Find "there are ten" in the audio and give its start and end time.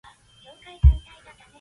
0.03-0.79